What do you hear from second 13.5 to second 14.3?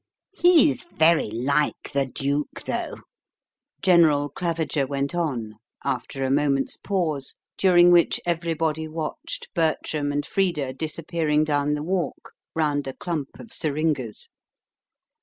syringas.